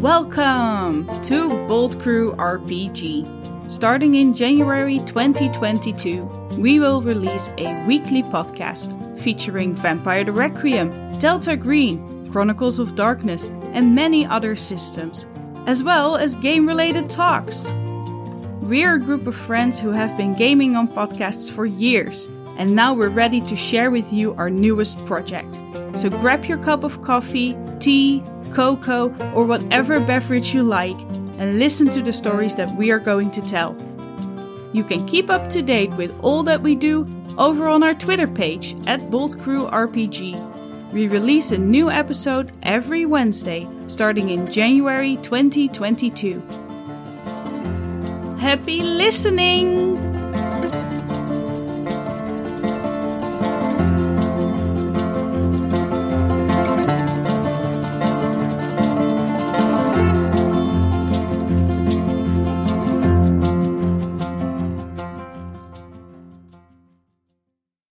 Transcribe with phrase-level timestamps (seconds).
[0.00, 3.70] Welcome to Bold Crew RPG.
[3.70, 6.24] Starting in January 2022,
[6.56, 13.44] we will release a weekly podcast featuring Vampire the Requiem, Delta Green, Chronicles of Darkness,
[13.74, 15.26] and many other systems,
[15.66, 17.70] as well as game related talks.
[18.62, 22.26] We're a group of friends who have been gaming on podcasts for years,
[22.60, 25.58] and now we're ready to share with you our newest project.
[25.96, 31.00] So grab your cup of coffee, tea, cocoa, or whatever beverage you like,
[31.38, 33.74] and listen to the stories that we are going to tell.
[34.74, 38.28] You can keep up to date with all that we do over on our Twitter
[38.28, 40.92] page at Bold Crew RPG.
[40.92, 46.42] We release a new episode every Wednesday starting in January 2022.
[48.38, 50.19] Happy listening!